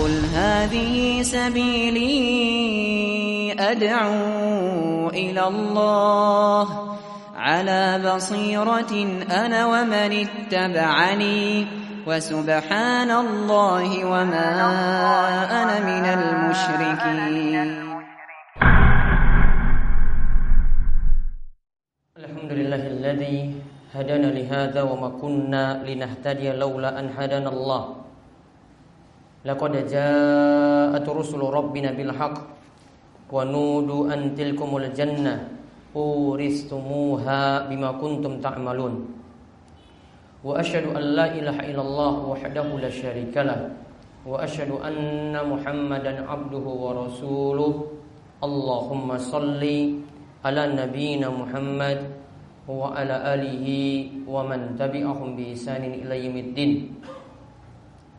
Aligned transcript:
قل 0.00 0.24
هذه 0.34 1.22
سبيلي 1.22 2.12
أدعو 3.58 5.08
إلى 5.08 5.48
الله 5.48 6.96
على 7.36 8.00
بصيرة 8.14 8.92
أنا 9.30 9.66
ومن 9.66 10.26
اتبعني 10.26 11.66
وسبحان 12.06 13.10
الله 13.10 14.04
وما 14.04 14.48
أنا 15.62 15.76
من 15.80 16.04
المشركين 16.18 17.66
الحمد 22.16 22.52
لله 22.52 22.82
الذي 22.86 23.54
هدانا 23.94 24.26
لهذا 24.26 24.82
وما 24.82 25.08
كنا 25.08 25.82
لنهتدي 25.86 26.52
لولا 26.52 27.00
أن 27.00 27.10
هدانا 27.18 27.48
الله 27.48 27.82
لقد 29.42 29.72
جاءت 29.90 31.06
رسل 31.08 31.40
ربنا 31.42 31.98
بالحق 31.98 32.36
ونودوا 33.32 34.02
أن 34.14 34.38
تلكم 34.38 34.70
الجنة 34.76 35.34
أورثتموها 35.96 37.42
بما 37.68 37.90
كنتم 37.98 38.32
تعملون. 38.38 38.94
وأشهد 40.46 40.94
أن 40.94 41.04
لا 41.18 41.26
إله 41.34 41.56
إلا 41.70 41.82
الله 41.82 42.14
وحده 42.26 42.66
لا 42.78 42.90
شريك 42.90 43.34
له. 43.34 43.60
وأشهد 44.26 44.70
أن 44.78 45.34
محمدا 45.34 46.12
عبده 46.22 46.66
ورسوله. 46.66 47.72
اللهم 48.42 49.08
صل 49.18 49.62
على 50.44 50.62
نبينا 50.74 51.28
محمد 51.30 51.98
وعلى 52.68 53.16
آله 53.34 53.66
ومن 54.26 54.60
تبعهم 54.78 55.28
بإحسان 55.36 55.82
إلى 56.02 56.14
يوم 56.26 56.36
الدين. 56.36 56.72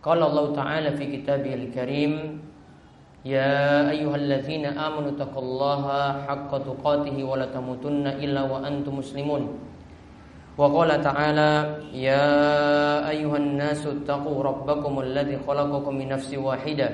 Qala 0.04 0.28
Allah 0.28 0.52
Ta'ala 0.52 0.90
fi 1.00 1.08
kitabihil 1.08 1.72
karim 1.72 2.44
Ya 3.24 3.88
ayyuhallazina 3.88 4.76
amanu 4.76 5.16
taqullaha 5.16 6.28
haqqa 6.28 6.60
tuqatihi 6.60 7.24
wa 7.24 7.40
la 7.40 7.48
tamutunna 7.48 8.20
illa 8.20 8.44
wa 8.44 8.60
antum 8.68 9.00
muslimun. 9.00 9.48
Wa 10.60 10.68
qala 10.68 11.00
ta'ala 11.00 11.80
Ya 11.96 12.20
ayuhan 13.08 13.56
nasu 13.56 14.04
taqu 14.04 14.44
rabbakum 14.44 15.00
alladhi 15.00 15.40
khalaqakum 15.40 15.96
min 15.96 16.12
nafsi 16.12 16.36
wahidah 16.36 16.92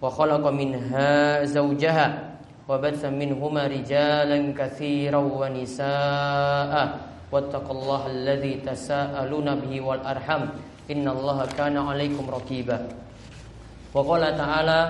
Wa 0.00 0.08
khalaqa 0.08 0.48
minha 0.48 1.44
zawjaha 1.44 2.40
Wa 2.64 2.80
batha 2.80 3.12
minhuma 3.12 3.68
rijalan 3.68 4.56
kathiran 4.56 5.28
wa 5.28 5.44
nisa'a 5.44 6.82
Wattaqullaha 7.30 8.10
alladhi 8.10 8.58
tasa'aluna 8.64 9.54
bihi 9.62 9.78
wal 9.78 10.02
arham. 10.02 10.50
إن 10.90 11.08
الله 11.08 11.46
كان 11.58 11.76
عليكم 11.76 12.24
رقيبا 12.30 12.78
وقال 13.94 14.22
تعالى 14.36 14.82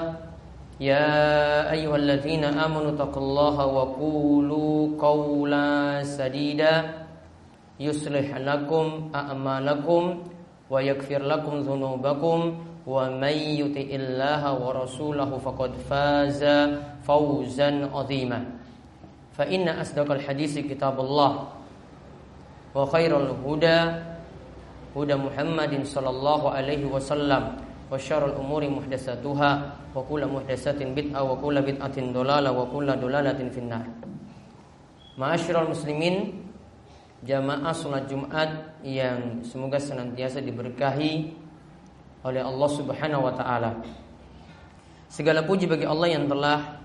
يا 0.81 1.09
أيها 1.73 1.97
الذين 1.97 2.45
آمنوا 2.45 2.91
اتقوا 2.97 3.23
الله 3.23 3.57
وقولوا 3.67 4.73
قولا 4.97 5.69
سديدا 6.05 6.75
يصلح 7.81 8.37
لكم 8.37 9.11
أعمالكم 9.15 10.03
ويغفر 10.71 11.23
لكم 11.23 11.55
ذنوبكم 11.61 12.39
ومن 12.87 13.37
يطع 13.61 13.89
الله 14.01 14.43
ورسوله 14.67 15.31
فقد 15.39 15.71
فاز 15.91 16.43
فوزا 17.05 17.71
عظيما 17.95 18.41
فإن 19.37 19.69
أصدق 19.69 20.09
الحديث 20.13 20.59
كتاب 20.59 21.01
الله 21.01 21.33
وخير 22.75 23.13
الهدى 23.21 23.79
هدى 24.96 25.16
محمد 25.16 25.74
صلى 25.84 26.10
الله 26.10 26.42
عليه 26.52 26.84
وسلم 26.88 27.44
وشر 27.92 28.24
الأمور 28.32 28.62
محدثاتها 28.70 29.52
وكل 29.96 30.22
محدثة 30.28 30.80
بدعة 30.80 31.22
وكل 31.24 31.56
بدعة 31.62 31.98
ضلالة 32.00 32.50
وكل 32.52 32.88
ضلالة 33.04 33.40
في 33.52 33.60
النار 33.60 33.88
Ma'asyiral 35.16 35.72
muslimin 35.72 36.44
Jamaah 37.24 37.72
sholat 37.74 38.06
Jumat 38.06 38.78
yang 38.86 39.42
semoga 39.42 39.82
senantiasa 39.82 40.44
diberkahi 40.46 41.34
oleh 42.22 42.42
Allah 42.44 42.70
Subhanahu 42.70 43.26
wa 43.26 43.34
taala. 43.34 43.82
Segala 45.10 45.42
puji 45.42 45.66
bagi 45.66 45.90
Allah 45.90 46.12
yang 46.12 46.30
telah 46.30 46.78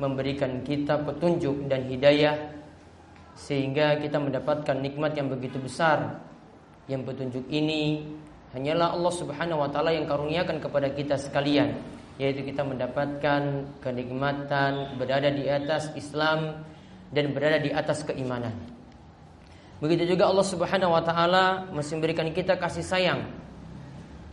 memberikan 0.00 0.64
kita 0.64 1.04
petunjuk 1.04 1.68
dan 1.68 1.84
hidayah 1.84 2.54
sehingga 3.36 4.00
kita 4.00 4.16
mendapatkan 4.16 4.78
nikmat 4.78 5.18
yang 5.20 5.28
begitu 5.28 5.60
besar. 5.60 6.22
yang 6.87 7.01
petunjuk 7.11 7.45
ini 7.51 8.07
hanyalah 8.55 8.95
Allah 8.95 9.13
Subhanahu 9.13 9.59
wa 9.59 9.69
taala 9.69 9.91
yang 9.91 10.07
karuniakan 10.07 10.63
kepada 10.63 10.87
kita 10.95 11.19
sekalian, 11.19 11.75
yaitu 12.15 12.47
kita 12.47 12.63
mendapatkan 12.63 13.67
kenikmatan 13.83 14.95
berada 14.95 15.27
di 15.27 15.51
atas 15.51 15.91
Islam 15.99 16.63
dan 17.11 17.35
berada 17.35 17.59
di 17.59 17.75
atas 17.75 18.07
keimanan. 18.07 18.55
Begitu 19.83 20.15
juga 20.15 20.31
Allah 20.31 20.47
Subhanahu 20.47 20.95
wa 20.95 21.03
taala 21.03 21.69
masih 21.75 21.99
memberikan 21.99 22.31
kita 22.31 22.57
kasih 22.57 22.81
sayang. 22.81 23.29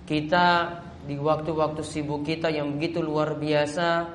Kita 0.07 0.79
di 1.05 1.21
waktu-waktu 1.21 1.85
sibuk 1.85 2.25
kita 2.25 2.49
yang 2.49 2.79
begitu 2.79 3.05
luar 3.05 3.37
biasa, 3.37 4.09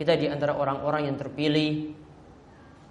kita 0.00 0.16
di 0.16 0.30
antara 0.30 0.56
orang-orang 0.56 1.12
yang 1.12 1.16
terpilih 1.18 1.92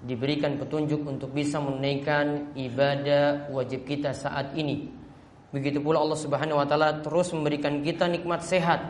diberikan 0.05 0.61
petunjuk 0.61 1.01
untuk 1.01 1.33
bisa 1.33 1.57
menunaikan 1.57 2.53
ibadah 2.53 3.49
wajib 3.49 3.89
kita 3.89 4.13
saat 4.13 4.53
ini. 4.53 4.85
Begitu 5.49 5.81
pula 5.81 5.97
Allah 5.97 6.19
Subhanahu 6.19 6.61
wa 6.61 6.67
taala 6.69 7.01
terus 7.01 7.33
memberikan 7.33 7.81
kita 7.81 8.05
nikmat 8.05 8.45
sehat 8.45 8.85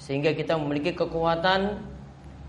sehingga 0.00 0.32
kita 0.32 0.56
memiliki 0.56 0.96
kekuatan 0.96 1.84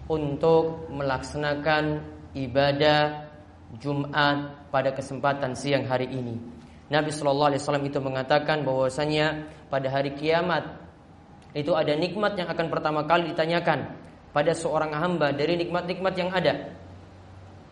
untuk 0.07 0.87
melaksanakan 0.89 1.99
ibadah 2.31 3.27
Jumat 3.75 4.69
pada 4.71 4.95
kesempatan 4.95 5.51
siang 5.57 5.83
hari 5.83 6.07
ini. 6.07 6.37
Nabi 6.87 7.09
Shallallahu 7.09 7.49
Alaihi 7.49 7.61
Wasallam 7.65 7.87
itu 7.89 7.99
mengatakan 7.99 8.61
bahwasanya 8.61 9.49
pada 9.67 9.89
hari 9.89 10.13
kiamat 10.13 10.63
itu 11.57 11.73
ada 11.73 11.97
nikmat 11.97 12.37
yang 12.37 12.47
akan 12.47 12.67
pertama 12.69 13.01
kali 13.09 13.33
ditanyakan 13.33 13.89
pada 14.35 14.51
seorang 14.53 14.93
hamba 14.93 15.33
dari 15.33 15.57
nikmat-nikmat 15.57 16.13
yang 16.13 16.29
ada. 16.29 16.84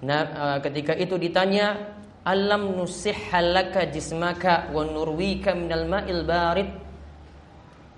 Nah, 0.04 0.60
ketika 0.60 0.92
itu 1.00 1.16
ditanya, 1.16 1.96
alam 2.28 2.76
nusihhalaka 2.76 3.88
jismaka 3.88 4.72
wa 4.72 4.84
nurwika 4.84 5.56
minal 5.56 5.88
ma'il 5.88 6.24
barid 6.24 6.70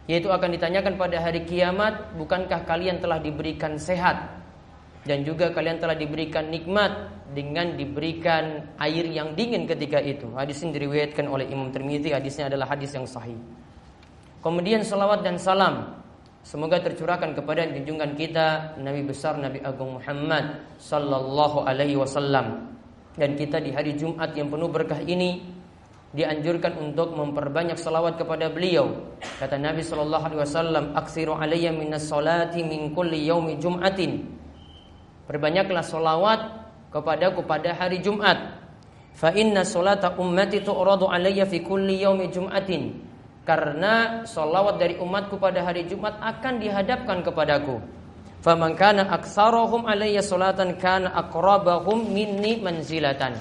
yaitu 0.06 0.30
akan 0.30 0.54
ditanyakan 0.54 1.02
pada 1.02 1.18
hari 1.18 1.50
kiamat, 1.50 2.14
bukankah 2.14 2.62
kalian 2.70 3.02
telah 3.02 3.18
diberikan 3.18 3.74
sehat 3.82 4.38
dan 5.02 5.26
juga 5.26 5.50
kalian 5.50 5.82
telah 5.82 5.98
diberikan 5.98 6.46
nikmat 6.46 7.10
dengan 7.34 7.74
diberikan 7.74 8.70
air 8.78 9.06
yang 9.10 9.34
dingin 9.34 9.66
ketika 9.66 9.98
itu. 9.98 10.30
Hadis 10.38 10.62
ini 10.62 10.78
diriwayatkan 10.78 11.26
oleh 11.26 11.50
Imam 11.50 11.74
Tirmidzi, 11.74 12.14
hadisnya 12.14 12.54
adalah 12.54 12.70
hadis 12.70 12.94
yang 12.94 13.10
sahih. 13.10 13.38
Kemudian 14.46 14.86
salawat 14.86 15.26
dan 15.26 15.42
salam 15.42 16.05
semoga 16.46 16.78
tercurahkan 16.78 17.34
kepada 17.34 17.66
junjungan 17.74 18.14
kita 18.14 18.78
Nabi 18.78 19.02
besar 19.02 19.42
Nabi 19.42 19.66
Agung 19.66 19.98
Muhammad 19.98 20.62
sallallahu 20.78 21.66
alaihi 21.66 21.98
wasallam. 21.98 22.70
Dan 23.18 23.34
kita 23.34 23.58
di 23.64 23.74
hari 23.74 23.98
Jumat 23.98 24.38
yang 24.38 24.54
penuh 24.54 24.70
berkah 24.70 25.02
ini 25.02 25.42
dianjurkan 26.14 26.78
untuk 26.80 27.12
memperbanyak 27.18 27.76
salawat 27.76 28.22
kepada 28.22 28.48
beliau. 28.54 29.10
Kata 29.42 29.58
Nabi 29.58 29.82
sallallahu 29.82 30.24
alaihi 30.32 30.42
wasallam, 30.46 30.86
"Aksiru 30.94 31.34
alayya 31.36 31.74
minas 31.74 32.08
salati 32.08 32.62
min 32.62 32.94
kulli 32.94 33.26
yaumi 33.28 33.58
jum'atin." 33.60 34.24
Perbanyaklah 35.26 35.84
salawat 35.84 36.40
kepadaku 36.94 37.44
pada 37.44 37.74
hari 37.74 38.00
Jumat. 38.00 38.64
Fa 39.16 39.32
inna 39.32 39.64
salata 39.64 40.16
ummati 40.20 40.62
tu'radu 40.62 41.08
alayya 41.08 41.48
fi 41.48 41.64
kulli 41.64 42.04
yaumi 42.04 42.30
jum'atin. 42.32 43.15
Karena 43.46 44.26
salawat 44.26 44.82
dari 44.82 44.98
umatku 44.98 45.38
pada 45.38 45.62
hari 45.62 45.86
Jumat 45.86 46.18
akan 46.18 46.58
dihadapkan 46.58 47.22
kepadaku. 47.22 47.78
Faman 48.42 48.74
kana 48.74 49.06
aktsarahum 49.10 49.86
alayya 49.86 50.26
kana 50.82 51.14
aqrabahum 51.14 52.10
minni 52.10 52.58
manzilatan. 52.58 53.38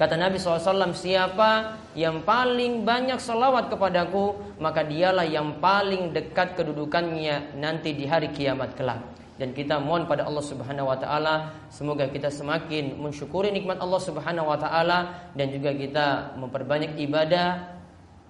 Kata 0.00 0.16
Nabi 0.16 0.40
SAW, 0.40 0.96
siapa 0.96 1.76
yang 1.92 2.24
paling 2.24 2.88
banyak 2.88 3.20
salawat 3.20 3.68
kepadaku, 3.68 4.56
maka 4.56 4.80
dialah 4.80 5.28
yang 5.28 5.60
paling 5.60 6.16
dekat 6.16 6.56
kedudukannya 6.56 7.56
nanti 7.60 7.92
di 7.92 8.08
hari 8.08 8.32
kiamat 8.32 8.72
kelak. 8.76 9.00
Dan 9.40 9.56
kita 9.56 9.80
mohon 9.80 10.04
pada 10.04 10.28
Allah 10.28 10.44
Subhanahu 10.44 10.92
wa 10.92 11.00
taala 11.00 11.48
semoga 11.72 12.04
kita 12.04 12.28
semakin 12.28 13.00
mensyukuri 13.00 13.48
nikmat 13.48 13.80
Allah 13.80 13.96
Subhanahu 13.96 14.52
wa 14.52 14.60
taala 14.60 15.32
dan 15.32 15.48
juga 15.48 15.72
kita 15.72 16.36
memperbanyak 16.36 17.00
ibadah 17.00 17.79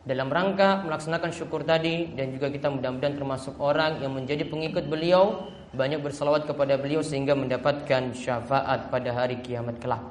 dalam 0.01 0.33
rangka 0.33 0.81
melaksanakan 0.81 1.29
syukur 1.29 1.61
tadi 1.61 2.17
dan 2.17 2.33
juga 2.33 2.49
kita 2.49 2.73
mudah-mudahan 2.73 3.21
termasuk 3.21 3.61
orang 3.61 4.01
yang 4.01 4.17
menjadi 4.17 4.49
pengikut 4.49 4.89
beliau 4.89 5.45
banyak 5.77 6.01
bersalawat 6.01 6.49
kepada 6.49 6.81
beliau 6.81 7.05
sehingga 7.05 7.37
mendapatkan 7.37 8.17
syafaat 8.17 8.89
pada 8.89 9.13
hari 9.13 9.45
kiamat 9.45 9.77
kelak. 9.77 10.03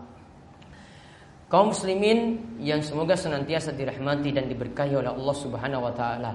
Kaum 1.50 1.74
muslimin 1.74 2.38
yang 2.62 2.86
semoga 2.86 3.18
senantiasa 3.18 3.74
dirahmati 3.74 4.30
dan 4.30 4.46
diberkahi 4.46 4.94
oleh 4.94 5.10
Allah 5.10 5.36
Subhanahu 5.36 5.82
wa 5.90 5.94
taala. 5.98 6.32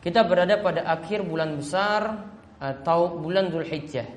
Kita 0.00 0.24
berada 0.24 0.56
pada 0.64 0.88
akhir 0.88 1.28
bulan 1.28 1.60
besar 1.60 2.24
atau 2.56 3.20
bulan 3.20 3.52
Dzulhijjah. 3.52 4.08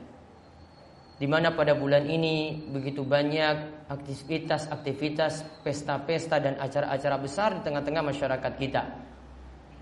Di 1.19 1.27
mana 1.27 1.51
pada 1.51 1.75
bulan 1.75 2.07
ini 2.07 2.63
begitu 2.71 3.03
banyak 3.03 3.79
aktivitas-aktivitas, 3.89 5.65
pesta-pesta 5.65 6.38
dan 6.38 6.62
acara-acara 6.62 7.18
besar 7.18 7.50
di 7.57 7.62
tengah-tengah 7.65 8.03
masyarakat 8.06 8.53
kita. 8.62 8.83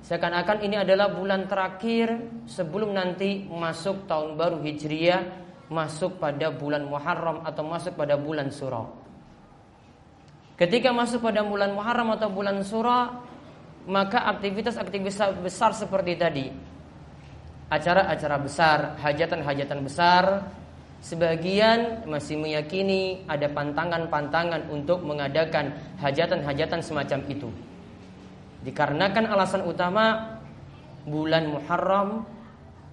Seakan-akan 0.07 0.63
ini 0.63 0.79
adalah 0.79 1.11
bulan 1.11 1.51
terakhir 1.51 2.15
sebelum 2.47 2.95
nanti 2.95 3.43
masuk 3.51 4.07
tahun 4.07 4.39
baru 4.39 4.63
Hijriah, 4.63 5.21
masuk 5.67 6.23
pada 6.23 6.47
bulan 6.55 6.87
Muharram 6.87 7.43
atau 7.43 7.67
masuk 7.67 7.99
pada 7.99 8.15
bulan 8.15 8.47
Surah. 8.47 8.87
Ketika 10.55 10.95
masuk 10.95 11.27
pada 11.27 11.43
bulan 11.43 11.75
Muharram 11.75 12.15
atau 12.15 12.31
bulan 12.31 12.63
Surah, 12.63 13.19
maka 13.91 14.23
aktivitas-aktivitas 14.31 15.43
besar 15.43 15.75
seperti 15.75 16.15
tadi 16.15 16.47
acara-acara 17.67 18.35
besar, 18.39 18.79
hajatan-hajatan 19.03 19.79
besar 19.83 20.23
sebagian 21.01 22.05
masih 22.09 22.37
meyakini 22.37 23.23
ada 23.29 23.49
pantangan-pantangan 23.51 24.69
untuk 24.71 25.03
mengadakan 25.05 25.73
hajatan-hajatan 26.01 26.81
semacam 26.81 27.19
itu. 27.29 27.49
Dikarenakan 28.65 29.25
alasan 29.29 29.63
utama 29.63 30.37
bulan 31.07 31.47
Muharram 31.47 32.27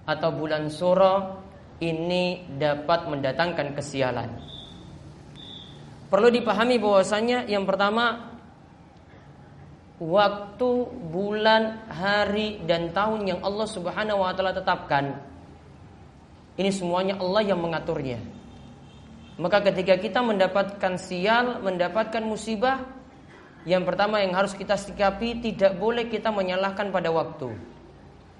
atau 0.05 0.29
bulan 0.31 0.69
Suro 0.71 1.43
ini 1.83 2.45
dapat 2.55 3.09
mendatangkan 3.11 3.75
kesialan. 3.75 4.29
Perlu 6.07 6.31
dipahami 6.31 6.79
bahwasanya 6.79 7.49
yang 7.49 7.67
pertama 7.67 8.31
waktu, 9.99 10.71
bulan, 11.11 11.87
hari 11.91 12.63
dan 12.63 12.93
tahun 12.95 13.35
yang 13.35 13.39
Allah 13.43 13.67
Subhanahu 13.67 14.23
wa 14.23 14.31
taala 14.31 14.55
tetapkan. 14.55 15.19
Ini 16.55 16.71
semuanya 16.71 17.19
Allah 17.19 17.43
yang 17.43 17.59
mengaturnya. 17.59 18.19
Maka 19.35 19.59
ketika 19.67 19.99
kita 19.99 20.23
mendapatkan 20.23 20.95
sial, 20.95 21.59
mendapatkan 21.59 22.23
musibah, 22.23 22.87
yang 23.67 23.83
pertama 23.83 24.23
yang 24.23 24.31
harus 24.31 24.55
kita 24.55 24.79
sikapi 24.79 25.43
tidak 25.43 25.75
boleh 25.75 26.07
kita 26.07 26.31
menyalahkan 26.31 26.87
pada 26.95 27.11
waktu. 27.11 27.51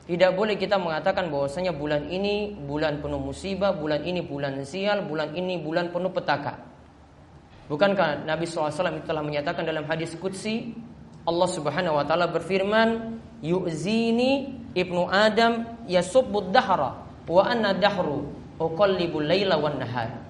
Tidak 0.05 0.31
boleh 0.37 0.55
kita 0.55 0.79
mengatakan 0.79 1.27
bahwasanya 1.27 1.75
bulan 1.75 2.07
ini 2.07 2.55
bulan 2.55 3.03
penuh 3.03 3.19
musibah, 3.19 3.75
bulan 3.75 4.05
ini 4.05 4.21
bulan 4.23 4.61
sial, 4.63 5.03
bulan 5.03 5.35
ini 5.35 5.59
bulan 5.59 5.91
penuh 5.91 6.13
petaka. 6.13 6.55
Bukankah 7.65 8.23
Nabi 8.23 8.45
SAW 8.45 9.01
telah 9.01 9.25
menyatakan 9.25 9.65
dalam 9.65 9.83
hadis 9.89 10.13
Qudsi 10.15 10.77
Allah 11.25 11.49
Subhanahu 11.49 11.97
wa 11.97 12.05
taala 12.05 12.29
berfirman, 12.29 13.17
"Yu'zini 13.41 14.61
ibnu 14.77 15.09
Adam 15.09 15.65
yasubbud 15.89 16.53
dahra 16.53 17.04
wa 17.25 17.43
anna 17.45 17.73
dahru 17.73 18.29
uqallibul 18.57 19.25
laila 19.25 19.57
wan 19.57 19.77
nahar." 19.81 20.25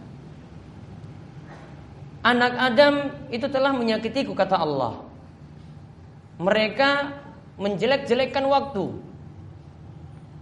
Anak 2.26 2.54
Adam 2.58 2.96
itu 3.30 3.46
telah 3.46 3.70
menyakitiku 3.70 4.34
kata 4.34 4.58
Allah. 4.58 5.06
Mereka 6.42 6.90
menjelek-jelekkan 7.62 8.50
waktu. 8.50 8.98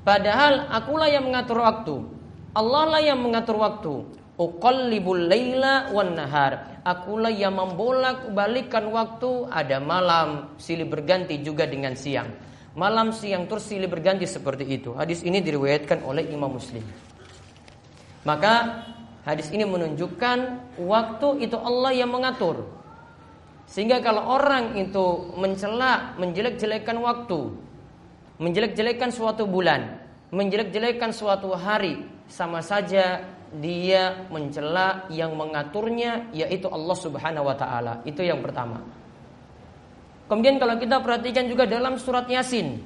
Padahal 0.08 0.72
akulah 0.72 1.12
yang 1.12 1.28
mengatur 1.28 1.60
waktu. 1.60 1.96
Allah 2.56 2.84
lah 2.88 3.02
yang 3.04 3.20
mengatur 3.20 3.60
waktu. 3.60 3.94
Uqallibul 4.40 5.28
laila 5.28 5.92
wan 5.92 6.16
nahar. 6.16 6.80
Akulah 6.88 7.32
yang 7.32 7.56
membolak-balikan 7.56 8.92
waktu 8.92 9.48
Ada 9.48 9.80
malam 9.80 10.56
silih 10.60 10.88
berganti 10.88 11.40
juga 11.40 11.68
dengan 11.68 11.96
siang 12.00 12.53
Malam 12.74 13.14
siang 13.14 13.46
terus 13.46 13.70
silih 13.70 13.86
berganti 13.86 14.26
seperti 14.26 14.66
itu 14.66 14.98
Hadis 14.98 15.22
ini 15.22 15.46
diriwayatkan 15.46 16.02
oleh 16.02 16.26
Imam 16.34 16.58
Muslim 16.58 16.82
Maka 18.26 18.82
hadis 19.22 19.54
ini 19.54 19.62
menunjukkan 19.62 20.38
Waktu 20.82 21.28
itu 21.46 21.58
Allah 21.60 21.94
yang 21.94 22.10
mengatur 22.10 22.66
Sehingga 23.70 24.02
kalau 24.02 24.26
orang 24.26 24.74
itu 24.82 25.38
mencela 25.38 26.18
Menjelek-jelekan 26.18 26.98
waktu 26.98 27.54
Menjelek-jelekan 28.42 29.14
suatu 29.14 29.46
bulan 29.46 30.02
Menjelek-jelekan 30.34 31.14
suatu 31.14 31.54
hari 31.54 32.02
Sama 32.26 32.66
saja 32.66 33.22
dia 33.54 34.26
mencela 34.34 35.06
yang 35.14 35.38
mengaturnya 35.38 36.34
yaitu 36.34 36.66
Allah 36.74 36.98
Subhanahu 36.98 37.46
wa 37.46 37.54
taala. 37.54 38.02
Itu 38.02 38.26
yang 38.26 38.42
pertama. 38.42 38.82
Kemudian 40.34 40.58
kalau 40.58 40.82
kita 40.82 40.98
perhatikan 40.98 41.46
juga 41.46 41.70
dalam 41.70 42.02
surat 42.02 42.26
Yasin. 42.26 42.82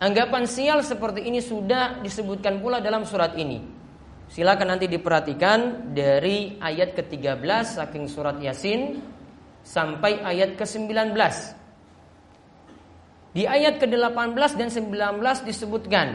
Anggapan 0.00 0.48
sial 0.48 0.80
seperti 0.80 1.28
ini 1.28 1.44
sudah 1.44 2.00
disebutkan 2.00 2.64
pula 2.64 2.80
dalam 2.80 3.04
surat 3.04 3.36
ini. 3.36 3.60
Silakan 4.32 4.72
nanti 4.72 4.88
diperhatikan 4.88 5.92
dari 5.92 6.56
ayat 6.56 6.96
ke-13 6.96 7.76
saking 7.76 8.08
surat 8.08 8.40
Yasin 8.40 9.04
sampai 9.60 10.24
ayat 10.24 10.56
ke-19. 10.56 11.12
Di 13.36 13.44
ayat 13.44 13.76
ke-18 13.76 14.48
dan 14.56 14.72
19 14.72 14.96
disebutkan 15.44 16.08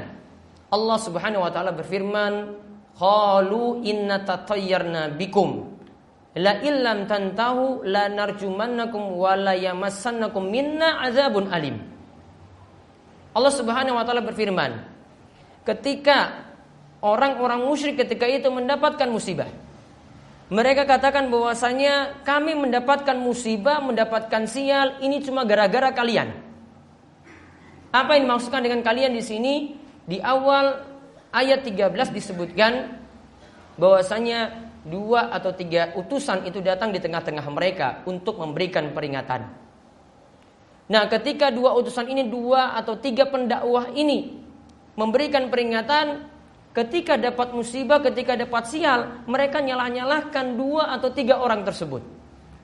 Allah 0.74 0.98
Subhanahu 0.98 1.46
wa 1.46 1.54
taala 1.54 1.70
berfirman 1.70 2.66
Qalu 2.98 3.86
inna 3.86 4.26
tatayyarna 4.26 5.14
bikum 5.14 5.77
La 6.38 6.62
illam 6.62 7.10
tantahu 7.10 7.82
la 7.82 8.06
narjumannakum 8.14 9.18
wa 9.18 9.34
la 9.34 9.58
yamassannakum 9.58 10.46
minna 10.46 11.02
azabun 11.02 11.50
alim. 11.50 11.82
Allah 13.34 13.54
Subhanahu 13.54 13.98
wa 13.98 14.06
taala 14.06 14.22
berfirman, 14.22 14.86
ketika 15.66 16.46
orang-orang 17.02 17.66
musyrik 17.66 17.98
ketika 17.98 18.30
itu 18.30 18.50
mendapatkan 18.54 19.10
musibah, 19.10 19.50
mereka 20.48 20.88
katakan 20.88 21.28
bahwasanya 21.28 22.24
kami 22.24 22.56
mendapatkan 22.56 23.18
musibah, 23.18 23.84
mendapatkan 23.84 24.46
sial, 24.46 25.02
ini 25.04 25.20
cuma 25.26 25.44
gara-gara 25.44 25.92
kalian. 25.92 26.32
Apa 27.92 28.16
yang 28.16 28.30
dimaksudkan 28.30 28.62
dengan 28.62 28.80
kalian 28.86 29.12
di 29.12 29.24
sini? 29.26 29.56
Di 30.08 30.24
awal 30.24 30.86
ayat 31.36 31.68
13 31.68 31.92
disebutkan 32.16 32.96
bahwasanya 33.76 34.67
dua 34.88 35.30
atau 35.36 35.52
tiga 35.52 35.94
utusan 36.00 36.48
itu 36.48 36.64
datang 36.64 36.96
di 36.96 37.00
tengah-tengah 37.04 37.46
mereka 37.52 38.02
untuk 38.08 38.40
memberikan 38.40 38.96
peringatan. 38.96 39.68
Nah, 40.88 41.04
ketika 41.12 41.52
dua 41.52 41.76
utusan 41.76 42.08
ini 42.08 42.32
dua 42.32 42.74
atau 42.80 42.96
tiga 42.96 43.28
pendakwah 43.28 43.92
ini 43.92 44.40
memberikan 44.96 45.52
peringatan 45.52 46.32
ketika 46.72 47.20
dapat 47.20 47.52
musibah, 47.52 48.00
ketika 48.00 48.40
dapat 48.40 48.64
sial, 48.72 49.28
mereka 49.28 49.60
nyalah-nyalahkan 49.60 50.56
dua 50.56 50.96
atau 50.96 51.12
tiga 51.12 51.44
orang 51.44 51.68
tersebut. 51.68 52.02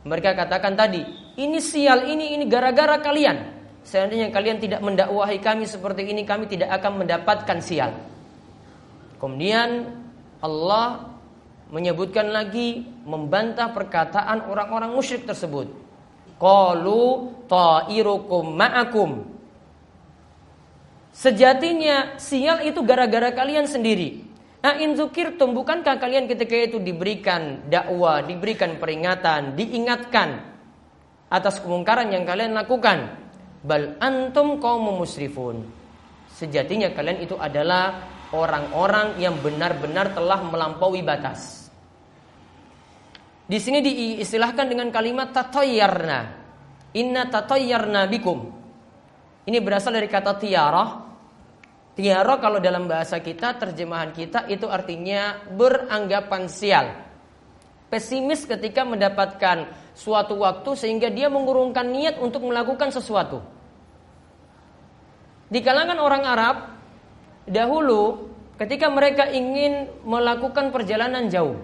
Mereka 0.04 0.36
katakan 0.36 0.76
tadi, 0.76 1.04
ini 1.40 1.60
sial, 1.60 2.08
ini 2.08 2.36
ini 2.36 2.48
gara-gara 2.48 3.00
kalian. 3.00 3.64
Seandainya 3.84 4.32
kalian 4.32 4.64
tidak 4.64 4.80
mendakwahi 4.80 5.44
kami 5.44 5.68
seperti 5.68 6.08
ini, 6.08 6.24
kami 6.24 6.48
tidak 6.48 6.72
akan 6.80 7.04
mendapatkan 7.04 7.60
sial. 7.60 7.92
Kemudian 9.20 9.92
Allah 10.40 11.13
menyebutkan 11.74 12.30
lagi 12.30 12.86
membantah 13.10 13.74
perkataan 13.74 14.46
orang-orang 14.46 14.94
musyrik 14.94 15.26
tersebut. 15.26 15.74
Qalu 16.38 17.34
ta'irukum 17.50 18.54
ma'akum. 18.54 19.26
Sejatinya 21.10 22.22
sial 22.22 22.62
itu 22.70 22.86
gara-gara 22.86 23.34
kalian 23.34 23.66
sendiri. 23.66 24.22
Nah, 24.64 24.80
in 24.80 24.94
zukirtum 24.96 25.52
bukankah 25.58 25.98
kalian 25.98 26.30
ketika 26.30 26.56
itu 26.56 26.78
diberikan 26.78 27.68
dakwah, 27.68 28.22
diberikan 28.22 28.78
peringatan, 28.78 29.58
diingatkan 29.58 30.40
atas 31.28 31.58
kemungkaran 31.60 32.14
yang 32.14 32.24
kalian 32.24 32.54
lakukan? 32.54 33.18
Bal 33.66 33.98
antum 33.98 34.62
kaum 34.62 34.94
musrifun. 34.94 35.66
Sejatinya 36.34 36.94
kalian 36.94 37.24
itu 37.24 37.36
adalah 37.38 38.08
orang-orang 38.34 39.22
yang 39.22 39.38
benar-benar 39.40 40.12
telah 40.18 40.42
melampaui 40.42 41.06
batas. 41.06 41.63
Di 43.44 43.60
sini 43.60 43.84
diistilahkan 43.84 44.66
dengan 44.68 44.88
kalimat 44.90 45.36
tatoyarna. 45.36 46.20
Inna 46.96 47.28
tatoyarna 47.28 48.08
bikum. 48.08 48.40
Ini 49.44 49.58
berasal 49.60 50.00
dari 50.00 50.08
kata 50.08 50.40
tiarah. 50.40 50.90
Tiarah 51.94 52.38
kalau 52.42 52.58
dalam 52.58 52.90
bahasa 52.90 53.22
kita, 53.22 53.60
terjemahan 53.60 54.16
kita 54.16 54.50
itu 54.50 54.66
artinya 54.66 55.38
beranggapan 55.54 56.50
sial. 56.50 56.88
Pesimis 57.92 58.50
ketika 58.50 58.82
mendapatkan 58.82 59.70
suatu 59.94 60.42
waktu 60.42 60.74
sehingga 60.74 61.14
dia 61.14 61.30
mengurungkan 61.30 61.86
niat 61.86 62.18
untuk 62.18 62.50
melakukan 62.50 62.90
sesuatu. 62.90 63.46
Di 65.54 65.62
kalangan 65.62 66.02
orang 66.02 66.24
Arab, 66.26 66.58
Dahulu 67.44 68.32
ketika 68.56 68.88
mereka 68.88 69.28
ingin 69.28 69.92
melakukan 70.08 70.72
perjalanan 70.72 71.28
jauh, 71.28 71.60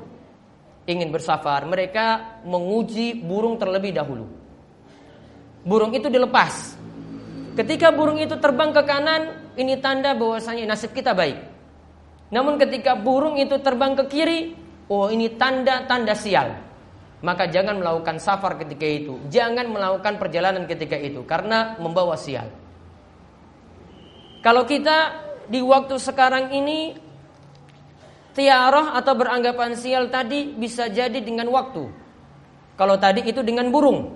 ingin 0.90 1.14
bersafar, 1.14 1.70
mereka 1.70 2.42
menguji 2.42 3.22
burung 3.22 3.62
terlebih 3.62 3.94
dahulu. 3.94 4.26
Burung 5.62 5.94
itu 5.94 6.10
dilepas. 6.10 6.74
Ketika 7.54 7.94
burung 7.94 8.18
itu 8.18 8.34
terbang 8.42 8.74
ke 8.74 8.82
kanan, 8.82 9.54
ini 9.54 9.78
tanda 9.78 10.18
bahwasanya 10.18 10.74
nasib 10.74 10.98
kita 10.98 11.14
baik. 11.14 11.38
Namun 12.34 12.58
ketika 12.58 12.98
burung 12.98 13.38
itu 13.38 13.62
terbang 13.62 13.94
ke 13.94 14.06
kiri, 14.10 14.58
oh 14.90 15.14
ini 15.14 15.30
tanda-tanda 15.38 16.18
sial. 16.18 16.58
Maka 17.20 17.52
jangan 17.52 17.84
melakukan 17.84 18.18
safar 18.18 18.56
ketika 18.58 18.88
itu. 18.88 19.20
Jangan 19.28 19.68
melakukan 19.68 20.18
perjalanan 20.18 20.64
ketika 20.66 20.96
itu 20.96 21.22
karena 21.28 21.76
membawa 21.78 22.16
sial. 22.16 22.48
Kalau 24.40 24.64
kita 24.64 25.28
di 25.52 25.60
waktu 25.60 26.00
sekarang 26.00 26.56
ini 26.56 26.96
tiarah 28.40 28.96
atau 28.96 29.14
beranggapan 29.20 29.76
sial 29.76 30.08
tadi 30.08 30.56
bisa 30.56 30.88
jadi 30.88 31.20
dengan 31.20 31.52
waktu. 31.52 31.92
Kalau 32.80 32.96
tadi 32.96 33.28
itu 33.28 33.44
dengan 33.44 33.68
burung. 33.68 34.16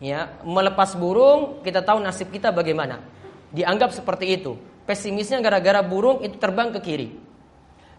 Ya, 0.00 0.40
melepas 0.40 0.96
burung, 0.96 1.60
kita 1.60 1.84
tahu 1.84 2.00
nasib 2.00 2.32
kita 2.32 2.48
bagaimana. 2.48 3.04
Dianggap 3.52 3.92
seperti 3.92 4.40
itu. 4.40 4.56
Pesimisnya 4.88 5.44
gara-gara 5.44 5.84
burung 5.84 6.24
itu 6.24 6.40
terbang 6.40 6.72
ke 6.72 6.80
kiri. 6.80 7.08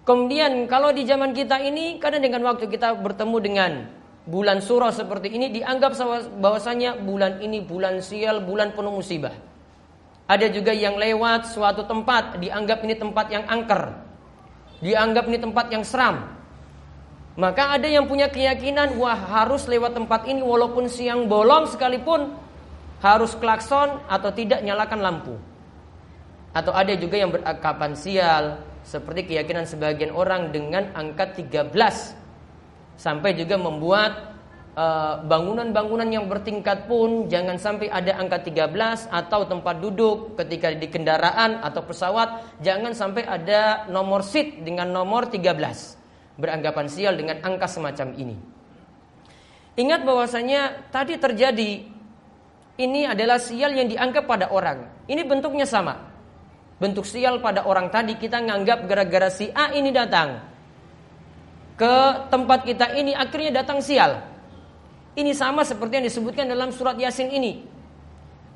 Kemudian 0.01 0.65
kalau 0.65 0.89
di 0.89 1.05
zaman 1.05 1.37
kita 1.37 1.61
ini 1.61 2.01
kadang 2.01 2.25
dengan 2.25 2.41
waktu 2.49 2.65
kita 2.65 2.97
bertemu 2.97 3.37
dengan 3.37 3.71
bulan 4.25 4.57
surah 4.57 4.89
seperti 4.89 5.29
ini 5.37 5.53
dianggap 5.53 5.93
bahwasanya 6.41 6.97
bulan 6.97 7.37
ini 7.45 7.61
bulan 7.61 8.01
sial, 8.01 8.41
bulan 8.41 8.73
penuh 8.73 8.89
musibah. 8.89 9.37
Ada 10.25 10.49
juga 10.49 10.73
yang 10.73 10.97
lewat 10.97 11.53
suatu 11.53 11.85
tempat 11.85 12.41
dianggap 12.41 12.81
ini 12.81 12.97
tempat 12.97 13.29
yang 13.29 13.45
angker. 13.45 14.08
Dianggap 14.79 15.27
ini 15.27 15.37
tempat 15.39 15.65
yang 15.71 15.83
seram. 15.83 16.23
Maka 17.39 17.79
ada 17.79 17.87
yang 17.87 18.07
punya 18.07 18.27
keyakinan 18.27 18.99
wah 18.99 19.15
harus 19.15 19.63
lewat 19.67 19.95
tempat 19.95 20.27
ini 20.27 20.43
walaupun 20.43 20.91
siang 20.91 21.27
bolong 21.31 21.71
sekalipun 21.71 22.35
harus 22.99 23.31
klakson 23.39 23.99
atau 24.11 24.31
tidak 24.35 24.59
nyalakan 24.59 24.99
lampu. 24.99 25.35
Atau 26.51 26.75
ada 26.75 26.91
juga 26.99 27.15
yang 27.15 27.31
berakapan 27.31 27.95
sial 27.95 28.43
seperti 28.83 29.35
keyakinan 29.35 29.63
sebagian 29.63 30.11
orang 30.11 30.51
dengan 30.51 30.91
angka 30.95 31.31
13 31.31 31.71
sampai 32.99 33.31
juga 33.37 33.55
membuat 33.55 34.38
bangunan-bangunan 35.25 36.07
uh, 36.07 36.13
yang 36.13 36.25
bertingkat 36.29 36.87
pun 36.87 37.27
jangan 37.27 37.59
sampai 37.59 37.91
ada 37.91 38.15
angka 38.15 38.47
13 38.47 39.09
atau 39.11 39.43
tempat 39.43 39.75
duduk 39.81 40.39
ketika 40.39 40.71
di 40.71 40.87
kendaraan 40.87 41.59
atau 41.59 41.83
pesawat 41.83 42.59
jangan 42.63 42.95
sampai 42.95 43.27
ada 43.27 43.89
nomor 43.91 44.23
seat 44.23 44.63
dengan 44.63 44.87
nomor 44.93 45.27
13 45.27 45.57
beranggapan 46.39 46.87
sial 46.87 47.19
dengan 47.19 47.43
angka 47.43 47.67
semacam 47.67 48.15
ini. 48.15 48.37
Ingat 49.75 50.07
bahwasanya 50.07 50.91
tadi 50.91 51.19
terjadi 51.19 51.71
ini 52.79 53.01
adalah 53.03 53.39
sial 53.39 53.75
yang 53.75 53.91
dianggap 53.91 54.23
pada 54.23 54.47
orang. 54.47 54.87
Ini 55.11 55.27
bentuknya 55.27 55.67
sama. 55.67 56.07
Bentuk 56.79 57.03
sial 57.03 57.43
pada 57.43 57.67
orang 57.67 57.91
tadi 57.91 58.15
kita 58.15 58.39
nganggap 58.39 58.87
gara-gara 58.87 59.27
si 59.27 59.51
A 59.51 59.75
ini 59.75 59.91
datang 59.91 60.39
ke 61.75 61.95
tempat 62.31 62.63
kita 62.63 62.95
ini 62.95 63.11
akhirnya 63.11 63.63
datang 63.63 63.83
sial. 63.83 64.28
Ini 65.17 65.31
sama 65.33 65.65
seperti 65.65 66.01
yang 66.01 66.05
disebutkan 66.05 66.45
dalam 66.45 66.69
surat 66.69 66.97
Yasin 66.97 67.29
ini. 67.33 67.65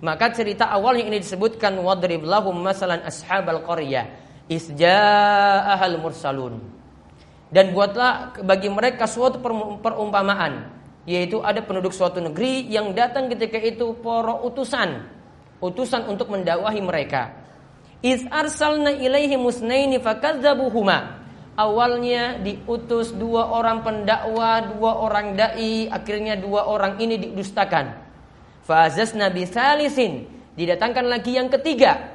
Maka 0.03 0.36
cerita 0.36 0.67
awal 0.67 1.00
yang 1.00 1.15
ini 1.15 1.24
disebutkan 1.24 1.79
wadrib 1.79 2.27
lahum 2.27 2.60
masalan 2.60 3.00
ashabal 3.07 3.63
qaryah 3.63 4.12
isja'ahal 4.51 5.98
mursalun. 5.98 6.60
Dan 7.53 7.72
buatlah 7.72 8.43
bagi 8.43 8.67
mereka 8.67 9.07
suatu 9.07 9.39
perumpamaan 9.79 10.83
yaitu 11.03 11.39
ada 11.43 11.60
penduduk 11.60 11.91
suatu 11.91 12.24
negeri 12.24 12.67
yang 12.72 12.95
datang 12.95 13.27
ketika 13.27 13.60
itu 13.60 13.91
para 14.00 14.39
utusan 14.39 15.03
utusan 15.63 16.12
untuk 16.12 16.27
mendakwahi 16.27 16.83
mereka. 16.83 17.31
Iz 18.03 18.27
arsalna 18.27 18.91
ilaihi 18.91 19.39
musnaini 19.39 19.95
fakadzabuhuma 20.03 21.23
awalnya 21.55 22.41
diutus 22.41 23.13
dua 23.13 23.50
orang 23.53 23.86
pendakwa 23.86 24.74
dua 24.74 24.91
orang 25.03 25.38
dai 25.38 25.88
akhirnya 25.89 26.38
dua 26.39 26.65
orang 26.65 26.98
ini 26.98 27.17
didustakan 27.19 27.93
fazas 28.65 29.13
nabi 29.13 29.45
salisin 29.45 30.25
didatangkan 30.57 31.05
lagi 31.05 31.38
yang 31.38 31.50
ketiga 31.50 32.13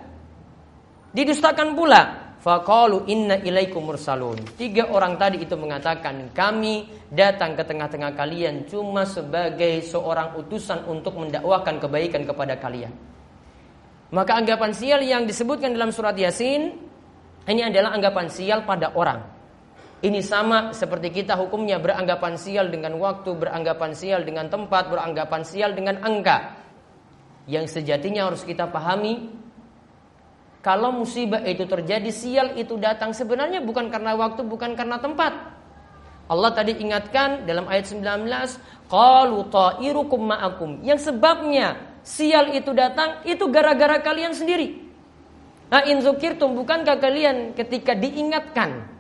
didustakan 1.15 1.75
pula 1.75 2.29
Faqalu 2.39 3.11
inna 3.11 3.35
ilaikum 3.43 3.83
mursalun. 3.83 4.39
Tiga 4.55 4.95
orang 4.95 5.19
tadi 5.19 5.43
itu 5.43 5.59
mengatakan 5.59 6.31
kami 6.31 6.87
datang 7.11 7.59
ke 7.59 7.67
tengah-tengah 7.67 8.15
kalian 8.15 8.63
cuma 8.71 9.03
sebagai 9.03 9.83
seorang 9.83 10.39
utusan 10.39 10.87
untuk 10.87 11.19
mendakwakan 11.19 11.83
kebaikan 11.83 12.23
kepada 12.23 12.55
kalian. 12.55 12.95
Maka 14.15 14.39
anggapan 14.39 14.71
sial 14.71 15.03
yang 15.03 15.27
disebutkan 15.27 15.75
dalam 15.75 15.91
surat 15.91 16.15
Yasin 16.15 16.88
ini 17.49 17.65
adalah 17.65 17.97
anggapan 17.97 18.29
sial 18.29 18.69
pada 18.69 18.93
orang. 18.93 19.25
Ini 19.99 20.21
sama 20.23 20.71
seperti 20.71 21.11
kita 21.11 21.35
hukumnya 21.35 21.83
beranggapan 21.83 22.39
sial 22.39 22.71
dengan 22.71 22.95
waktu, 23.03 23.35
beranggapan 23.35 23.97
sial 23.97 24.23
dengan 24.23 24.47
tempat, 24.47 24.87
beranggapan 24.93 25.43
sial 25.43 25.75
dengan 25.75 25.99
angka. 26.05 26.55
Yang 27.49 27.81
sejatinya 27.81 28.31
harus 28.31 28.45
kita 28.45 28.69
pahami 28.71 29.33
kalau 30.59 30.91
musibah 30.91 31.41
itu 31.47 31.65
terjadi, 31.65 32.11
sial 32.11 32.59
itu 32.59 32.75
datang 32.77 33.15
sebenarnya 33.15 33.63
bukan 33.63 33.89
karena 33.89 34.19
waktu, 34.19 34.43
bukan 34.43 34.75
karena 34.75 34.99
tempat. 34.99 35.33
Allah 36.29 36.51
tadi 36.53 36.77
ingatkan 36.77 37.49
dalam 37.49 37.65
ayat 37.71 37.89
19, 37.89 38.03
qalu 38.91 39.39
ta'irukum 39.49 40.29
ma'akum. 40.29 40.85
Yang 40.85 41.09
sebabnya 41.09 41.97
sial 42.05 42.53
itu 42.53 42.75
datang 42.77 43.25
itu 43.25 43.49
gara-gara 43.49 44.03
kalian 44.03 44.35
sendiri. 44.37 44.88
Nah, 45.69 45.85
in 45.85 46.01
zukirtum 46.01 46.57
bukankah 46.57 46.97
kalian 46.97 47.53
ketika 47.53 47.93
diingatkan 47.93 48.99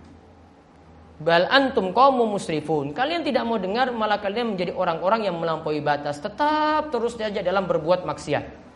Bal 1.18 1.50
antum 1.50 1.90
qaumu 1.90 2.30
musrifun. 2.30 2.94
Kalian 2.94 3.26
tidak 3.26 3.42
mau 3.42 3.58
dengar 3.58 3.90
malah 3.90 4.22
kalian 4.22 4.54
menjadi 4.54 4.70
orang-orang 4.70 5.26
yang 5.26 5.34
melampaui 5.34 5.82
batas, 5.82 6.22
tetap 6.22 6.94
terus 6.94 7.18
saja 7.18 7.42
dalam 7.42 7.66
berbuat 7.66 8.06
maksiat. 8.06 8.70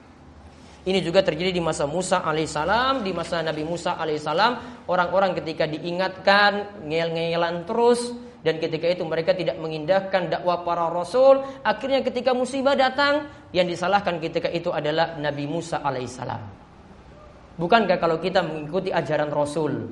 Ini 0.83 0.99
juga 0.99 1.23
terjadi 1.23 1.55
di 1.55 1.63
masa 1.63 1.87
Musa 1.87 2.27
alaihissalam, 2.27 3.07
di 3.07 3.15
masa 3.15 3.47
Nabi 3.47 3.63
Musa 3.63 3.95
alaihissalam, 3.95 4.85
orang-orang 4.91 5.39
ketika 5.39 5.71
diingatkan 5.71 6.83
ngel-ngelan 6.83 7.63
terus 7.63 8.11
dan 8.43 8.59
ketika 8.59 8.91
itu 8.91 9.07
mereka 9.07 9.39
tidak 9.39 9.63
mengindahkan 9.63 10.27
dakwah 10.27 10.67
para 10.67 10.91
rasul, 10.91 11.47
akhirnya 11.63 12.03
ketika 12.03 12.35
musibah 12.35 12.75
datang 12.75 13.31
yang 13.55 13.71
disalahkan 13.71 14.19
ketika 14.19 14.51
itu 14.51 14.75
adalah 14.75 15.15
Nabi 15.15 15.47
Musa 15.47 15.79
alaihissalam. 15.79 16.62
Bukankah 17.63 18.03
kalau 18.03 18.19
kita 18.19 18.43
mengikuti 18.43 18.91
ajaran 18.91 19.31
Rasul, 19.31 19.87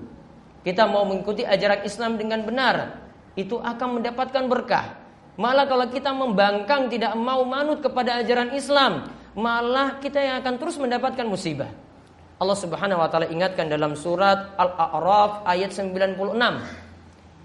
kita 0.66 0.90
mau 0.90 1.06
mengikuti 1.06 1.46
ajaran 1.46 1.86
Islam 1.86 2.18
dengan 2.18 2.42
benar, 2.42 2.98
itu 3.38 3.62
akan 3.62 4.02
mendapatkan 4.02 4.42
berkah. 4.50 4.98
Malah 5.38 5.70
kalau 5.70 5.86
kita 5.86 6.10
membangkang 6.10 6.90
tidak 6.90 7.14
mau 7.14 7.46
manut 7.46 7.78
kepada 7.78 8.18
ajaran 8.18 8.50
Islam, 8.58 9.14
malah 9.38 10.02
kita 10.02 10.18
yang 10.18 10.42
akan 10.42 10.58
terus 10.58 10.82
mendapatkan 10.82 11.22
musibah. 11.22 11.70
Allah 12.42 12.58
Subhanahu 12.58 12.98
wa 12.98 13.06
taala 13.06 13.30
ingatkan 13.30 13.70
dalam 13.70 13.94
surat 13.94 14.50
Al-A'raf 14.58 15.46
ayat 15.46 15.70
96. 15.70 16.18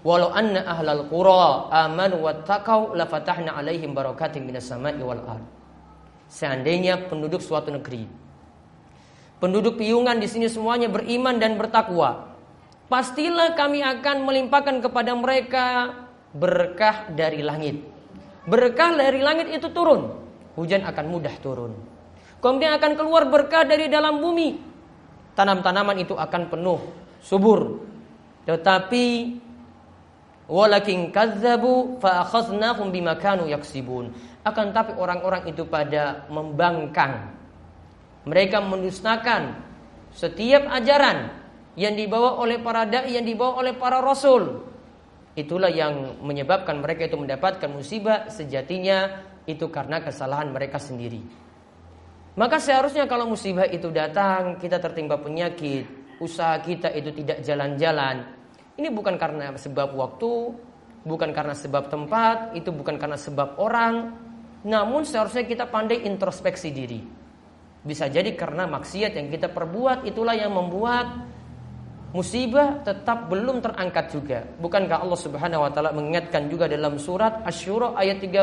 Walau 0.02 0.34
anna 0.34 0.66
ahlal 0.66 1.06
qura 1.06 1.70
amanu 1.70 2.26
wattaqau 2.26 2.98
lafatahna 2.98 3.54
alaihim 3.54 3.94
barakatin 3.94 4.42
minas 4.42 4.66
sama'i 4.66 4.98
wal 4.98 5.22
ard. 5.22 5.46
Seandainya 6.26 7.06
penduduk 7.06 7.38
suatu 7.38 7.70
negeri 7.70 8.25
penduduk 9.42 9.80
piungan 9.80 10.16
di 10.20 10.28
sini 10.28 10.46
semuanya 10.48 10.88
beriman 10.88 11.36
dan 11.36 11.56
bertakwa, 11.60 12.36
pastilah 12.88 13.56
kami 13.56 13.84
akan 13.84 14.24
melimpahkan 14.24 14.80
kepada 14.80 15.12
mereka 15.16 15.66
berkah 16.36 17.08
dari 17.12 17.40
langit. 17.44 17.80
Berkah 18.46 18.94
dari 18.94 19.20
langit 19.20 19.50
itu 19.50 19.68
turun 19.74 20.26
hujan 20.56 20.82
akan 20.82 21.04
mudah 21.06 21.36
turun. 21.38 21.76
Kemudian 22.40 22.74
akan 22.80 22.92
keluar 22.96 23.28
berkah 23.28 23.62
dari 23.62 23.86
dalam 23.92 24.18
bumi. 24.18 24.58
Tanam-tanaman 25.36 26.00
itu 26.00 26.16
akan 26.16 26.48
penuh, 26.48 26.80
subur. 27.20 27.84
Tetapi 28.48 29.36
walakin 30.48 31.12
kazzabu 31.12 32.00
fa 32.00 32.24
akhadnahum 32.24 32.88
bima 32.88 33.20
kanu. 33.20 33.44
Akan 34.46 34.72
tapi 34.72 34.96
orang-orang 34.96 35.52
itu 35.52 35.68
pada 35.68 36.24
membangkang. 36.32 37.35
Mereka 38.26 38.58
mendustakan 38.58 39.54
setiap 40.10 40.66
ajaran 40.66 41.30
yang 41.78 41.94
dibawa 41.94 42.42
oleh 42.42 42.58
para 42.58 42.82
dai, 42.82 43.14
yang 43.14 43.22
dibawa 43.22 43.62
oleh 43.62 43.72
para 43.78 44.02
rasul. 44.02 44.66
Itulah 45.36 45.70
yang 45.70 46.18
menyebabkan 46.24 46.80
mereka 46.80 47.06
itu 47.06 47.20
mendapatkan 47.20 47.68
musibah 47.68 48.26
sejatinya 48.32 49.22
itu 49.46 49.68
karena 49.70 50.02
kesalahan 50.02 50.50
mereka 50.50 50.80
sendiri. 50.80 51.22
Maka 52.36 52.60
seharusnya 52.60 53.08
kalau 53.08 53.30
musibah 53.30 53.64
itu 53.68 53.88
datang, 53.88 54.60
kita 54.60 54.76
tertimpa 54.76 55.16
penyakit, 55.16 55.88
usaha 56.20 56.56
kita 56.60 56.92
itu 56.92 57.12
tidak 57.22 57.40
jalan-jalan. 57.40 58.28
Ini 58.76 58.92
bukan 58.92 59.16
karena 59.16 59.56
sebab 59.56 59.96
waktu, 59.96 60.52
bukan 61.04 61.30
karena 61.32 61.56
sebab 61.56 61.88
tempat, 61.88 62.52
itu 62.52 62.68
bukan 62.72 63.00
karena 63.00 63.16
sebab 63.16 63.56
orang, 63.56 64.12
namun 64.68 65.08
seharusnya 65.08 65.48
kita 65.48 65.64
pandai 65.68 66.04
introspeksi 66.04 66.68
diri. 66.72 67.00
Bisa 67.86 68.10
jadi 68.10 68.34
karena 68.34 68.66
maksiat 68.66 69.14
yang 69.14 69.30
kita 69.30 69.46
perbuat 69.54 70.02
itulah 70.10 70.34
yang 70.34 70.50
membuat 70.50 71.22
musibah 72.10 72.82
tetap 72.82 73.30
belum 73.30 73.62
terangkat 73.62 74.10
juga. 74.10 74.42
Bukankah 74.58 75.06
Allah 75.06 75.20
Subhanahu 75.22 75.62
wa 75.62 75.70
taala 75.70 75.94
mengingatkan 75.94 76.50
juga 76.50 76.66
dalam 76.66 76.98
surat 76.98 77.46
Asy-Syura 77.46 77.94
ayat 77.94 78.18
30? 78.18 78.42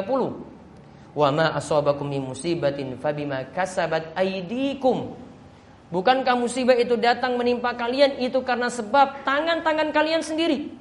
Wa 1.11 1.29
ma 1.35 1.51
asabakum 1.59 2.07
min 2.07 2.23
musibatin 2.23 2.95
fabima 2.95 3.43
kasabat 3.51 4.15
aydikum. 4.15 5.11
Bukankah 5.91 6.39
musibah 6.39 6.73
itu 6.79 6.95
datang 6.95 7.35
menimpa 7.35 7.75
kalian 7.75 8.17
itu 8.23 8.41
karena 8.41 8.71
sebab 8.71 9.27
tangan-tangan 9.27 9.91
kalian 9.91 10.23
sendiri? 10.23 10.71